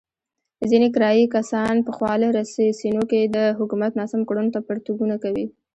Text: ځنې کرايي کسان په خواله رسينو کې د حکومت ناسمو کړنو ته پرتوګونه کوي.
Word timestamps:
ځنې 0.69 0.89
کرايي 0.95 1.25
کسان 1.35 1.75
په 1.85 1.91
خواله 1.97 2.27
رسينو 2.39 3.03
کې 3.11 3.21
د 3.35 3.37
حکومت 3.59 3.91
ناسمو 3.99 4.27
کړنو 4.29 4.53
ته 4.55 4.59
پرتوګونه 4.69 5.15
کوي. 5.23 5.45